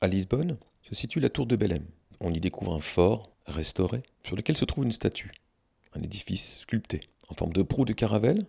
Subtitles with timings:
[0.00, 1.84] À Lisbonne se situe la tour de Belém.
[2.20, 5.32] On y découvre un fort restauré sur lequel se trouve une statue,
[5.92, 8.46] un édifice sculpté en forme de proue de caravelle.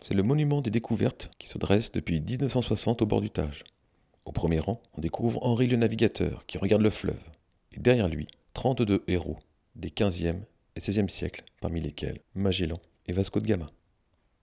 [0.00, 3.64] C'est le monument des découvertes qui se dresse depuis 1960 au bord du Tage.
[4.24, 7.22] Au premier rang, on découvre Henri le Navigateur qui regarde le fleuve.
[7.72, 9.36] Et derrière lui, 32 héros
[9.76, 10.40] des 15e
[10.76, 13.70] et 16e siècles, parmi lesquels Magellan et Vasco de Gama.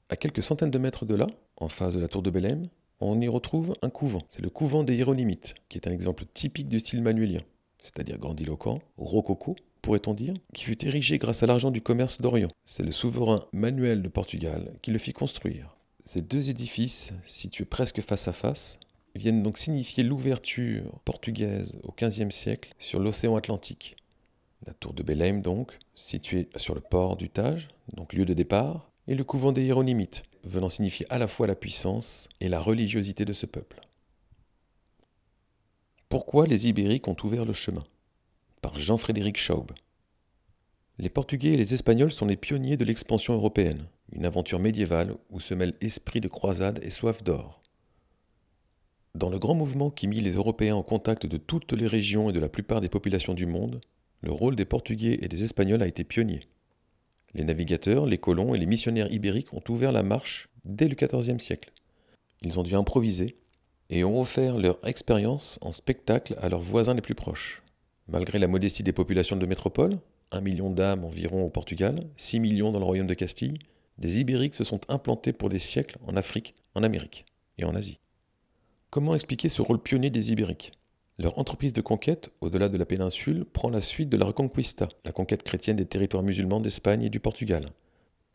[0.10, 1.26] À quelques centaines de mètres de là,
[1.58, 2.70] en face de la tour de Belém,
[3.07, 4.21] on y retrouve un couvent.
[4.29, 7.42] C'est le couvent des Hiéronymites, qui est un exemple typique du style manuélien,
[7.82, 12.51] c'est-à-dire grandiloquent, rococo, pourrait-on dire, qui fut érigé grâce à l'argent du commerce d'Orient.
[12.65, 15.75] C'est le souverain Manuel de Portugal qui le fit construire.
[16.04, 18.79] Ces deux édifices, situés presque face à face,
[19.15, 23.95] viennent donc signifier l'ouverture portugaise au XVe siècle sur l'océan Atlantique.
[24.65, 28.89] La tour de Belém, donc, située sur le port du Tage, donc lieu de départ,
[29.07, 33.25] et le couvent des Hiéronymites, venant signifier à la fois la puissance et la religiosité
[33.25, 33.81] de ce peuple.
[36.09, 37.83] Pourquoi les Ibériques ont ouvert le chemin?
[38.61, 39.72] Par Jean-Frédéric Schaub.
[40.98, 45.39] Les Portugais et les Espagnols sont les pionniers de l'expansion européenne, une aventure médiévale où
[45.39, 47.61] se mêlent esprit de croisade et soif d'or.
[49.16, 52.33] Dans le grand mouvement qui mit les Européens en contact de toutes les régions et
[52.33, 53.81] de la plupart des populations du monde,
[54.22, 56.42] le rôle des Portugais et des Espagnols a été pionnier.
[57.34, 61.40] Les navigateurs, les colons et les missionnaires ibériques ont ouvert la marche dès le XIVe
[61.40, 61.72] siècle.
[62.42, 63.38] Ils ont dû improviser
[63.90, 67.62] et ont offert leur expérience en spectacle à leurs voisins les plus proches.
[68.08, 70.00] Malgré la modestie des populations de métropole,
[70.32, 73.60] 1 million d'âmes environ au Portugal, 6 millions dans le royaume de Castille,
[73.98, 77.26] des Ibériques se sont implantés pour des siècles en Afrique, en Amérique
[77.58, 78.00] et en Asie.
[78.90, 80.73] Comment expliquer ce rôle pionnier des Ibériques?
[81.22, 85.11] Leur entreprise de conquête, au-delà de la péninsule, prend la suite de la Reconquista, la
[85.11, 87.69] conquête chrétienne des territoires musulmans d'Espagne et du Portugal.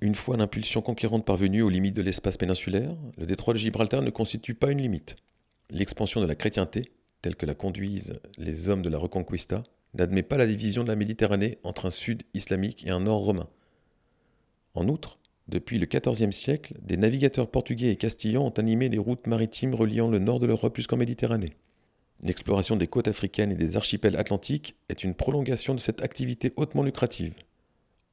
[0.01, 4.11] Une fois l'impulsion conquérante parvenue aux limites de l'espace péninsulaire, le détroit de Gibraltar ne
[4.11, 5.17] constitue pas une limite.
[5.71, 6.93] L'expansion de la chrétienté,
[7.23, 9.65] telle que la conduisent les hommes de la Reconquista,
[9.95, 13.49] n'admet pas la division de la Méditerranée entre un sud islamique et un nord romain.
[14.75, 19.27] En outre, depuis le XIVe siècle, des navigateurs portugais et castillans ont animé les routes
[19.27, 21.57] maritimes reliant le nord de l'Europe jusqu'en Méditerranée.
[22.23, 26.83] L'exploration des côtes africaines et des archipels atlantiques est une prolongation de cette activité hautement
[26.83, 27.35] lucrative.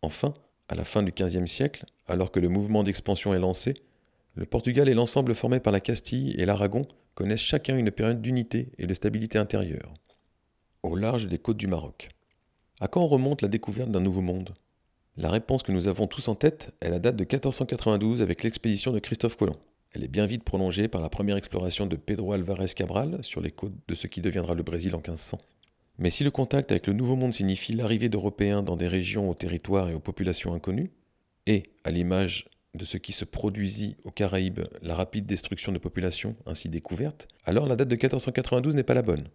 [0.02, 0.34] Enfin,
[0.68, 3.76] à la fin du XVe siècle, alors que le mouvement d'expansion est lancé,
[4.36, 6.84] le Portugal et l'ensemble formé par la Castille et l'Aragon
[7.16, 9.94] connaissent chacun une période d'unité et de stabilité intérieure.
[10.82, 12.10] Au large des côtes du Maroc.
[12.80, 14.54] À quand remonte la découverte d'un nouveau monde?
[15.16, 18.92] La réponse que nous avons tous en tête est la date de 1492 avec l'expédition
[18.92, 19.60] de Christophe Colomb.
[19.94, 23.52] Elle est bien vite prolongée par la première exploration de Pedro Alvarez Cabral sur les
[23.52, 25.38] côtes de ce qui deviendra le Brésil en 1500.
[26.00, 29.36] Mais si le contact avec le Nouveau Monde signifie l'arrivée d'Européens dans des régions aux
[29.36, 30.92] territoires et aux populations inconnues,
[31.46, 36.36] et, à l'image de ce qui se produisit aux Caraïbes, la rapide destruction de populations
[36.48, 39.28] ainsi découvertes, alors la date de 1492 n'est pas la bonne.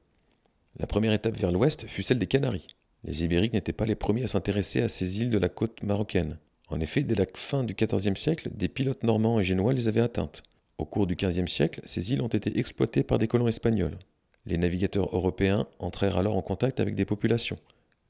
[0.79, 2.67] La première étape vers l'ouest fut celle des Canaries.
[3.05, 6.39] Les Ibériques n'étaient pas les premiers à s'intéresser à ces îles de la côte marocaine.
[6.69, 10.01] En effet, dès la fin du XIVe siècle, des pilotes normands et génois les avaient
[10.01, 10.43] atteintes.
[10.77, 13.99] Au cours du XVe siècle, ces îles ont été exploitées par des colons espagnols.
[14.47, 17.59] Les navigateurs européens entrèrent alors en contact avec des populations,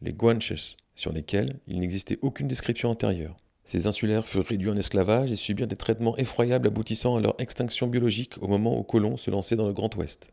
[0.02, 3.36] les Guanches, sur lesquelles il n'existait aucune description antérieure.
[3.64, 7.86] Ces insulaires furent réduits en esclavage et subirent des traitements effroyables aboutissant à leur extinction
[7.86, 10.30] biologique au moment où Colomb se lançait dans le Grand Ouest.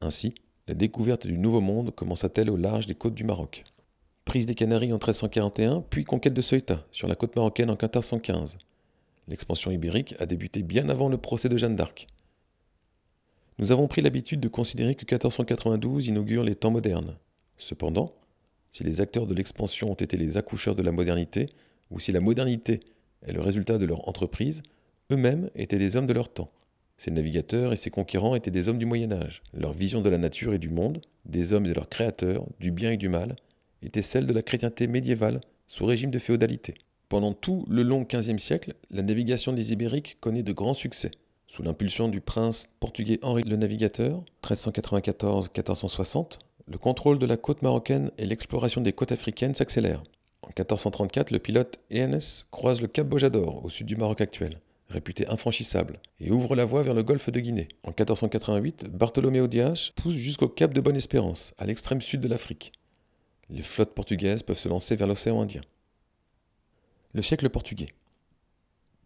[0.00, 0.34] Ainsi,
[0.68, 3.64] la découverte du Nouveau Monde commença-t-elle au large des côtes du Maroc
[4.26, 8.58] prise des Canaries en 1341, puis conquête de Ceuta, sur la côte marocaine en 1415.
[9.28, 12.08] L'expansion ibérique a débuté bien avant le procès de Jeanne d'Arc.
[13.58, 17.16] Nous avons pris l'habitude de considérer que 1492 inaugure les temps modernes.
[17.56, 18.12] Cependant,
[18.68, 21.48] si les acteurs de l'expansion ont été les accoucheurs de la modernité,
[21.92, 22.80] ou si la modernité
[23.24, 24.64] est le résultat de leur entreprise,
[25.12, 26.50] eux-mêmes étaient des hommes de leur temps.
[26.98, 29.42] Ces navigateurs et ces conquérants étaient des hommes du Moyen Âge.
[29.54, 32.90] Leur vision de la nature et du monde, des hommes et leurs créateurs, du bien
[32.90, 33.36] et du mal,
[33.82, 36.74] était celle de la chrétienté médiévale sous régime de féodalité.
[37.08, 41.12] Pendant tout le long XVe siècle, la navigation des Ibériques connaît de grands succès.
[41.46, 48.10] Sous l'impulsion du prince portugais Henri le Navigateur, 1394-1460, le contrôle de la côte marocaine
[48.18, 50.02] et l'exploration des côtes africaines s'accélèrent.
[50.42, 55.28] En 1434, le pilote ENS croise le cap Bojador, au sud du Maroc actuel, réputé
[55.28, 57.68] infranchissable, et ouvre la voie vers le golfe de Guinée.
[57.84, 62.72] En 1488, Bartholoméo Dias pousse jusqu'au cap de Bonne-Espérance, à l'extrême sud de l'Afrique
[63.50, 65.62] les flottes portugaises peuvent se lancer vers l'océan Indien.
[67.12, 67.94] Le siècle portugais.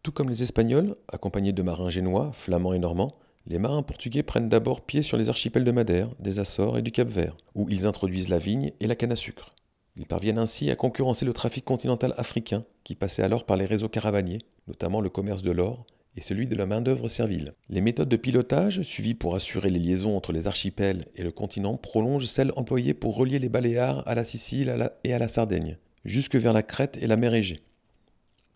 [0.02, 3.14] Tout comme les Espagnols, accompagnés de marins génois, flamands et normands,
[3.46, 6.92] les marins portugais prennent d'abord pied sur les archipels de Madère, des Açores et du
[6.92, 9.54] Cap-Vert, où ils introduisent la vigne et la canne à sucre.
[9.96, 13.88] Ils parviennent ainsi à concurrencer le trafic continental africain qui passait alors par les réseaux
[13.88, 15.84] caravaniers, notamment le commerce de l'or
[16.16, 17.54] et celui de la main-d'œuvre servile.
[17.68, 21.76] Les méthodes de pilotage suivies pour assurer les liaisons entre les archipels et le continent
[21.76, 26.36] prolongent celles employées pour relier les Baléares à la Sicile et à la Sardaigne, jusque
[26.36, 27.62] vers la Crète et la mer Égée.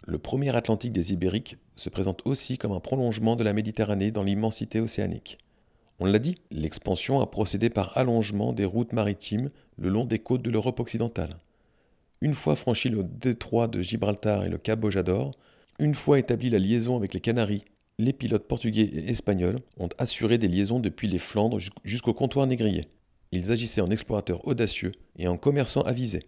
[0.07, 4.23] Le premier Atlantique des Ibériques se présente aussi comme un prolongement de la Méditerranée dans
[4.23, 5.39] l'immensité océanique.
[6.01, 10.43] On l'a dit, l'expansion a procédé par allongement des routes maritimes le long des côtes
[10.43, 11.39] de l'Europe occidentale.
[12.21, 15.33] Une fois franchi le détroit de Gibraltar et le cap Bojador,
[15.79, 17.65] une fois établie la liaison avec les Canaries,
[17.99, 22.89] les pilotes portugais et espagnols ont assuré des liaisons depuis les Flandres jusqu'au comptoir négrier.
[23.33, 26.27] Ils agissaient en explorateurs audacieux et en commerçants avisés.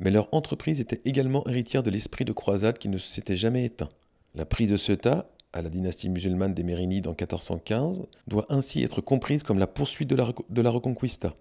[0.00, 3.88] Mais leur entreprise était également héritière de l'esprit de croisade qui ne s'était jamais éteint.
[4.34, 9.00] La prise de Ceuta, à la dynastie musulmane des Mérinides en 1415, doit ainsi être
[9.00, 11.36] comprise comme la poursuite de la, de la Reconquista.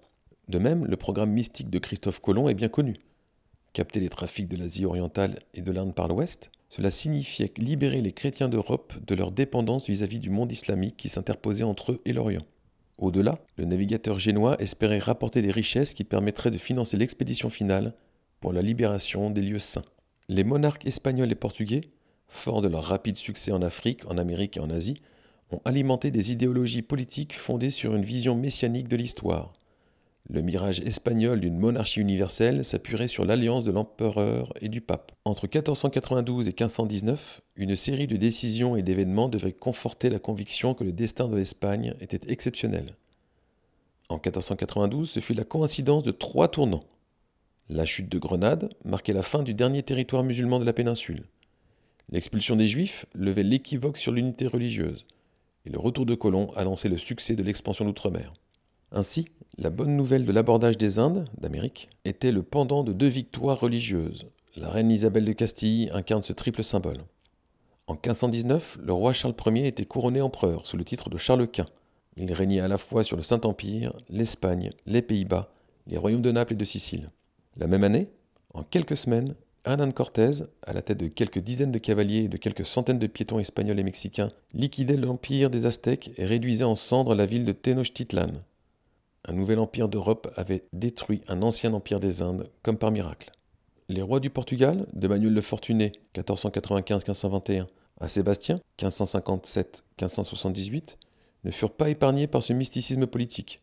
[0.50, 2.96] De même, le programme mystique de Christophe Colomb est bien connu.
[3.74, 8.12] Capter les trafics de l'Asie orientale et de l'Inde par l'ouest, cela signifiait libérer les
[8.12, 12.46] chrétiens d'Europe de leur dépendance vis-à-vis du monde islamique qui s'interposait entre eux et l'Orient.
[13.00, 17.96] Au-delà, le navigateur génois espérait rapporter des richesses qui permettraient de financer l'expédition finale
[18.42, 19.82] pour la libération des lieux saints.
[20.30, 21.90] Les monarques espagnols et portugais,
[22.28, 25.02] forts de leur rapide succès en Afrique, en Amérique et en Asie,
[25.50, 29.52] ont alimenté des idéologies politiques fondées sur une vision messianique de l'histoire,
[30.30, 35.12] le mirage espagnol d'une monarchie universelle s'appuierait sur l'alliance de l'empereur et du pape.
[35.26, 40.86] Entre 1492 et 1519, une série de décisions et d'événements devaient conforter la conviction que
[40.86, 42.96] le destin de l'Espagne était exceptionnel.
[44.08, 46.84] En 1492, ce fut la coïncidence de trois tournants.
[47.70, 51.26] La chute de Grenade marquait la fin du dernier territoire musulman de la péninsule.
[52.10, 55.06] L'expulsion des Juifs levait l'équivoque sur l'unité religieuse.
[55.66, 58.34] Et le retour de Colomb annonçait le succès de l'expansion d'outre-mer.
[58.96, 59.26] Ainsi,
[59.58, 64.28] la bonne nouvelle de l'abordage des Indes, d'Amérique, était le pendant de deux victoires religieuses.
[64.56, 67.00] La reine Isabelle de Castille incarne ce triple symbole.
[67.88, 71.66] En 1519, le roi Charles Ier était couronné empereur sous le titre de Charles Quint.
[72.18, 75.52] Il régnait à la fois sur le Saint-Empire, l'Espagne, les Pays-Bas,
[75.88, 77.10] les royaumes de Naples et de Sicile.
[77.58, 78.10] La même année,
[78.54, 79.34] en quelques semaines,
[79.66, 83.08] Hernán Cortés, à la tête de quelques dizaines de cavaliers et de quelques centaines de
[83.08, 87.54] piétons espagnols et mexicains, liquidait l'empire des Aztèques et réduisait en cendres la ville de
[87.54, 88.44] Tenochtitlan,
[89.26, 93.32] un nouvel empire d'Europe avait détruit un ancien empire des Indes, comme par miracle.
[93.90, 97.68] Les rois du Portugal, de Manuel le Fortuné, 1495-1521,
[98.00, 100.98] à Sébastien, 1557-1578,
[101.44, 103.62] ne furent pas épargnés par ce mysticisme politique.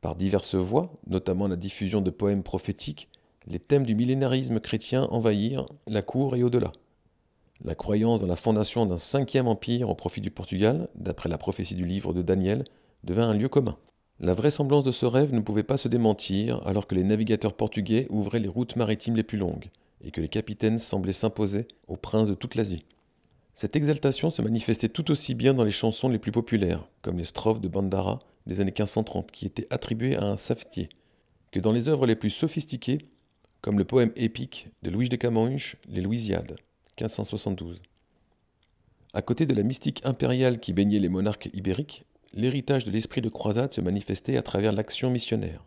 [0.00, 3.08] Par diverses voies, notamment la diffusion de poèmes prophétiques,
[3.46, 6.72] les thèmes du millénarisme chrétien envahirent la cour et au-delà.
[7.64, 11.74] La croyance dans la fondation d'un cinquième empire au profit du Portugal, d'après la prophétie
[11.74, 12.64] du livre de Daniel,
[13.04, 13.76] devint un lieu commun.
[14.20, 18.06] La vraisemblance de ce rêve ne pouvait pas se démentir alors que les navigateurs portugais
[18.10, 19.70] ouvraient les routes maritimes les plus longues
[20.04, 22.84] et que les capitaines semblaient s'imposer aux princes de toute l'Asie.
[23.54, 27.24] Cette exaltation se manifestait tout aussi bien dans les chansons les plus populaires, comme les
[27.24, 30.88] strophes de Bandara des années 1530 qui étaient attribuées à un savetier,
[31.50, 32.98] que dans les œuvres les plus sophistiquées,
[33.62, 36.56] comme le poème épique de Louis de Camões, Les Louisiades,
[37.00, 37.80] 1572.
[39.12, 43.28] À côté de la mystique impériale qui baignait les monarques ibériques, l'héritage de l'esprit de
[43.28, 45.64] croisade se manifestait à travers l'action missionnaire.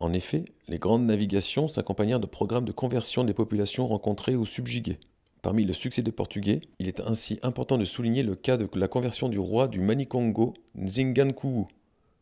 [0.00, 4.98] En effet, les grandes navigations s'accompagnèrent de programmes de conversion des populations rencontrées ou subjuguées.
[5.42, 8.88] Parmi le succès des Portugais, il est ainsi important de souligner le cas de la
[8.88, 11.66] conversion du roi du Manicongo, Nzingankuu,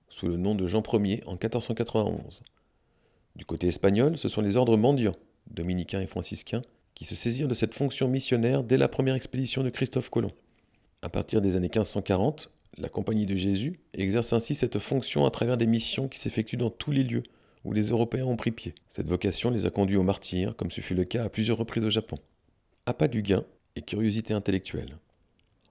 [0.09, 2.43] sous le nom de Jean Ier en 1491.
[3.37, 5.17] Du côté espagnol, ce sont les ordres mendiants,
[5.51, 6.63] dominicains et franciscains,
[6.95, 10.31] qui se saisirent de cette fonction missionnaire dès la première expédition de Christophe Colomb.
[11.03, 15.57] À partir des années 1540, la Compagnie de Jésus exerce ainsi cette fonction à travers
[15.57, 17.23] des missions qui s'effectuent dans tous les lieux
[17.65, 18.75] où les Européens ont pris pied.
[18.91, 21.85] Cette vocation les a conduits au martyr, comme ce fut le cas à plusieurs reprises
[21.85, 22.19] au Japon.
[22.87, 23.45] Appât du gain
[23.77, 24.99] et curiosité intellectuelle.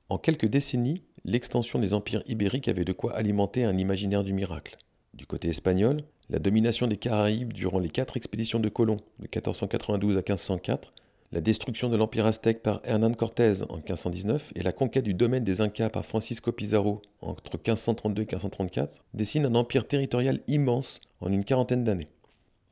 [0.10, 4.77] En quelques décennies, l'extension des empires ibériques avait de quoi alimenter un imaginaire du miracle.
[5.13, 10.17] Du côté espagnol, la domination des Caraïbes durant les quatre expéditions de Colomb de 1492
[10.17, 10.93] à 1504
[11.33, 15.43] la destruction de l'Empire aztèque par Hernán Cortés en 1519 et la conquête du domaine
[15.43, 21.31] des Incas par Francisco Pizarro entre 1532 et 1534 dessinent un empire territorial immense en
[21.31, 22.09] une quarantaine d'années.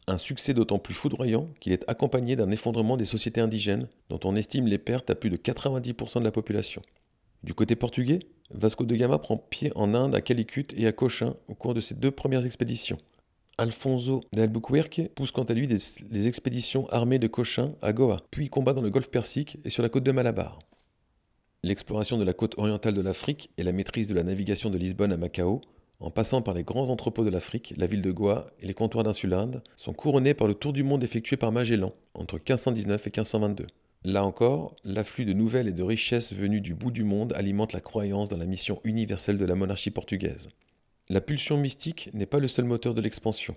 [0.05, 4.35] Un succès d'autant plus foudroyant qu'il est accompagné d'un effondrement des sociétés indigènes dont on
[4.35, 6.83] estime les pertes à plus de 90% de la population.
[7.41, 8.19] Du côté portugais,
[8.51, 11.81] Vasco de Gama prend pied en Inde à Calicut et à Cochin au cours de
[11.81, 12.99] ses deux premières expéditions.
[13.61, 18.73] Alfonso d'Albuquerque pousse quant à lui les expéditions armées de Cochin à Goa, puis combat
[18.73, 20.57] dans le golfe Persique et sur la côte de Malabar.
[21.61, 25.11] L'exploration de la côte orientale de l'Afrique et la maîtrise de la navigation de Lisbonne
[25.11, 25.61] à Macao,
[25.99, 29.03] en passant par les grands entrepôts de l'Afrique, la ville de Goa et les comptoirs
[29.03, 33.67] d'Insulinde, sont couronnés par le tour du monde effectué par Magellan entre 1519 et 1522.
[34.05, 37.79] Là encore, l'afflux de nouvelles et de richesses venues du bout du monde alimente la
[37.79, 40.49] croyance dans la mission universelle de la monarchie portugaise.
[41.09, 43.55] La pulsion mystique n'est pas le seul moteur de l'expansion.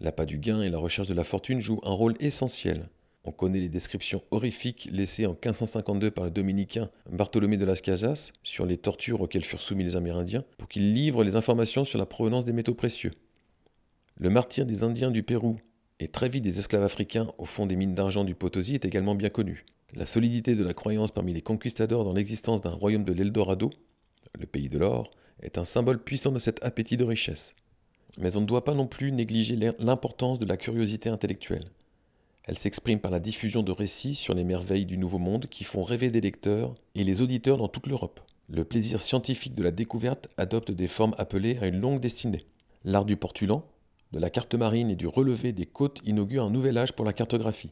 [0.00, 2.88] L'appât du gain et la recherche de la fortune jouent un rôle essentiel.
[3.24, 8.32] On connaît les descriptions horrifiques laissées en 1552 par le dominicain Bartholomé de las Casas
[8.42, 12.06] sur les tortures auxquelles furent soumis les Amérindiens pour qu'ils livrent les informations sur la
[12.06, 13.12] provenance des métaux précieux.
[14.16, 15.58] Le martyr des Indiens du Pérou
[16.00, 19.14] et très vite des esclaves africains au fond des mines d'argent du Potosi est également
[19.14, 19.66] bien connu.
[19.94, 23.70] La solidité de la croyance parmi les conquistadors dans l'existence d'un royaume de l'Eldorado,
[24.38, 25.10] le pays de l'or,
[25.42, 27.54] est un symbole puissant de cet appétit de richesse.
[28.18, 31.70] Mais on ne doit pas non plus négliger l'importance de la curiosité intellectuelle.
[32.44, 35.82] Elle s'exprime par la diffusion de récits sur les merveilles du Nouveau Monde qui font
[35.82, 38.20] rêver des lecteurs et les auditeurs dans toute l'Europe.
[38.48, 42.46] Le plaisir scientifique de la découverte adopte des formes appelées à une longue destinée.
[42.84, 43.64] L'art du portulan,
[44.12, 47.12] de la carte marine et du relevé des côtes inaugure un nouvel âge pour la
[47.12, 47.68] cartographie.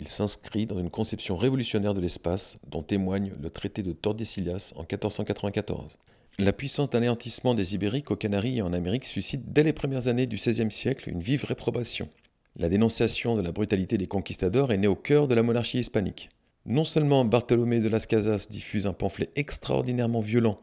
[0.00, 4.80] Il s'inscrit dans une conception révolutionnaire de l'espace dont témoigne le traité de Tordesillas en
[4.80, 5.96] 1494.
[6.40, 10.26] La puissance d'anéantissement des Ibériques aux Canaries et en Amérique suscite dès les premières années
[10.26, 12.08] du XVIe siècle une vive réprobation.
[12.56, 16.30] La dénonciation de la brutalité des conquistadors est née au cœur de la monarchie hispanique.
[16.66, 20.58] Non seulement Bartholomé de las Casas diffuse un pamphlet extraordinairement violent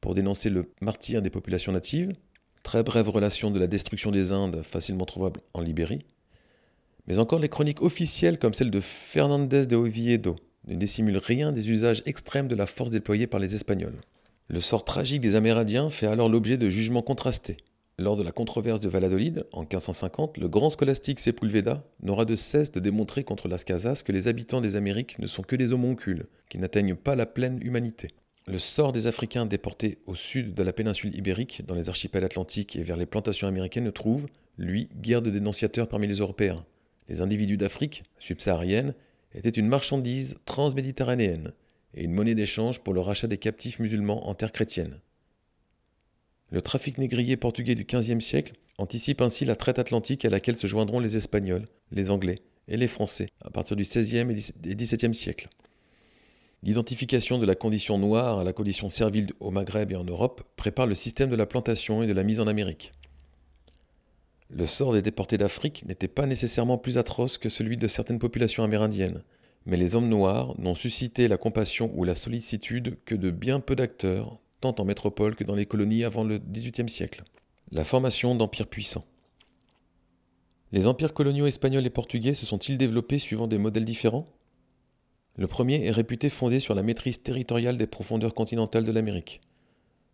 [0.00, 2.12] pour dénoncer le martyr des populations natives,
[2.62, 6.04] très brève relation de la destruction des Indes facilement trouvable en Libérie,
[7.08, 10.36] mais encore les chroniques officielles comme celle de Fernandez de Oviedo
[10.68, 13.98] ne dissimulent rien des usages extrêmes de la force déployée par les Espagnols.
[14.50, 17.58] Le sort tragique des Amérindiens fait alors l'objet de jugements contrastés.
[17.98, 22.72] Lors de la controverse de Valladolid, en 1550, le grand scolastique Sepulveda n'aura de cesse
[22.72, 26.28] de démontrer contre Las Casas que les habitants des Amériques ne sont que des homoncules,
[26.48, 28.08] qui n'atteignent pas la pleine humanité.
[28.46, 32.74] Le sort des Africains déportés au sud de la péninsule ibérique, dans les archipels atlantiques
[32.74, 36.64] et vers les plantations américaines, ne trouve, lui, guère de dénonciateurs parmi les Européens.
[37.10, 38.94] Les individus d'Afrique subsaharienne
[39.34, 41.52] étaient une marchandise transméditerranéenne
[41.94, 45.00] et une monnaie d'échange pour le rachat des captifs musulmans en terre chrétienne.
[46.50, 50.66] Le trafic négrier portugais du XVe siècle anticipe ainsi la traite atlantique à laquelle se
[50.66, 54.26] joindront les Espagnols, les Anglais et les Français à partir du XVIe
[54.64, 55.48] et XVIIe siècle.
[56.62, 60.86] L'identification de la condition noire à la condition servile au Maghreb et en Europe prépare
[60.86, 62.92] le système de la plantation et de la mise en Amérique.
[64.50, 68.64] Le sort des déportés d'Afrique n'était pas nécessairement plus atroce que celui de certaines populations
[68.64, 69.22] amérindiennes,
[69.66, 73.76] mais les hommes noirs n'ont suscité la compassion ou la sollicitude que de bien peu
[73.76, 77.22] d'acteurs tant en métropole que dans les colonies avant le XVIIIe siècle.
[77.70, 79.04] La formation d'empires puissants.
[80.72, 84.26] Les empires coloniaux espagnols et portugais se sont-ils développés suivant des modèles différents?
[85.36, 89.40] Le premier est réputé fondé sur la maîtrise territoriale des profondeurs continentales de l'Amérique.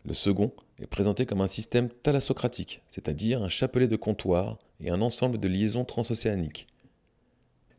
[0.05, 5.01] Le second est présenté comme un système thalassocratique, c'est-à-dire un chapelet de comptoirs et un
[5.01, 6.67] ensemble de liaisons transocéaniques.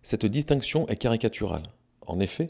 [0.09, 1.65] Cette distinction est caricaturale.
[2.07, 2.47] En effet,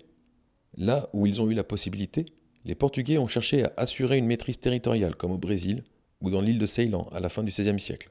[0.77, 2.27] là où ils ont eu la possibilité,
[2.67, 5.83] les Portugais ont cherché à assurer une maîtrise territoriale, comme au Brésil
[6.21, 8.11] ou dans l'île de Ceylan à la fin du XVIe siècle.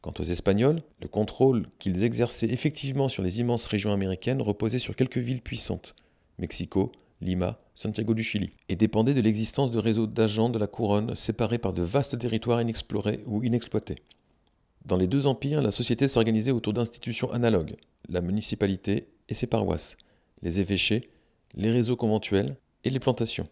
[0.00, 4.96] Quant aux Espagnols, le contrôle qu'ils exerçaient effectivement sur les immenses régions américaines reposait sur
[4.96, 5.94] quelques villes puissantes,
[6.40, 11.14] Mexico, Lima, Santiago du Chili, et dépendait de l'existence de réseaux d'agents de la couronne
[11.14, 14.02] séparés par de vastes territoires inexplorés ou inexploités.
[14.86, 17.74] Dans les deux empires, la société s'organisait autour d'institutions analogues,
[18.08, 19.96] la municipalité et ses paroisses,
[20.42, 21.10] les évêchés,
[21.54, 23.48] les réseaux conventuels et les plantations.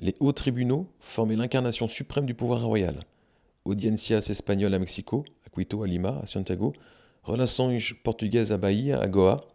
[0.00, 3.00] Les hauts tribunaux formaient l'incarnation suprême du pouvoir royal.
[3.64, 6.74] Audiencias espagnoles à Mexico, à Quito, à Lima, à Santiago,
[7.22, 9.48] relations portugaises à Bahia, à Goa.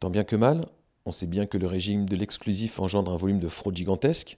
[0.00, 0.66] Tant bien que mal,
[1.06, 4.36] on sait bien que le régime de l'exclusif engendre un volume de fraude gigantesque.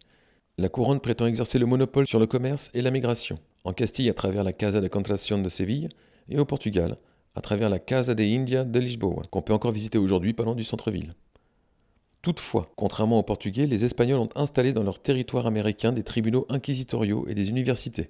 [0.58, 3.36] La couronne prétend exercer le monopole sur le commerce et la migration.
[3.64, 5.88] En Castille, à travers la Casa de Contratación de Séville,
[6.28, 6.96] et au Portugal,
[7.34, 10.54] à travers la Casa de India de Lisboa, qu'on peut encore visiter aujourd'hui pas loin
[10.54, 11.14] du centre-ville.
[12.22, 17.26] Toutefois, contrairement aux Portugais, les Espagnols ont installé dans leur territoire américain des tribunaux inquisitoriaux
[17.28, 18.06] et des universités.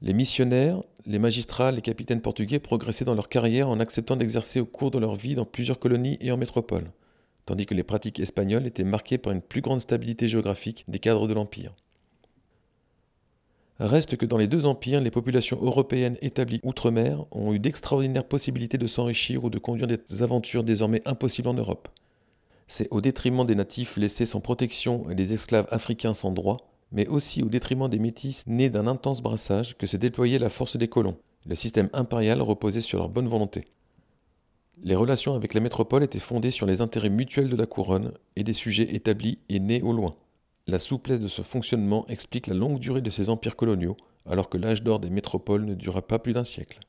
[0.00, 4.66] Les missionnaires, les magistrats, les capitaines portugais progressaient dans leur carrière en acceptant d'exercer au
[4.66, 6.92] cours de leur vie dans plusieurs colonies et en métropole,
[7.46, 11.26] tandis que les pratiques espagnoles étaient marquées par une plus grande stabilité géographique des cadres
[11.26, 11.74] de l'Empire.
[13.80, 18.76] Reste que dans les deux empires, les populations européennes établies outre-mer ont eu d'extraordinaires possibilités
[18.76, 21.88] de s'enrichir ou de conduire des aventures désormais impossibles en Europe.
[22.66, 26.58] C'est au détriment des natifs laissés sans protection et des esclaves africains sans droit,
[26.90, 30.76] mais aussi au détriment des métis nés d'un intense brassage que s'est déployée la force
[30.76, 31.16] des colons.
[31.46, 33.64] Le système impérial reposait sur leur bonne volonté.
[34.82, 38.44] Les relations avec la métropole étaient fondées sur les intérêts mutuels de la couronne et
[38.44, 40.16] des sujets établis et nés au loin.
[40.70, 43.96] La souplesse de ce fonctionnement explique la longue durée de ces empires coloniaux,
[44.26, 46.80] alors que l'âge d'or des métropoles ne dura pas plus d'un siècle.